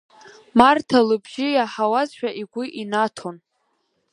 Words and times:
Марҭа 0.57 0.99
лыбжьы 1.07 1.47
иаҳауазшәа 1.51 2.29
игәы 2.41 2.63
инаҭон… 2.81 3.37